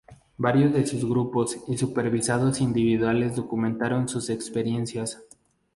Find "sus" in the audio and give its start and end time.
0.87-1.05, 4.09-4.31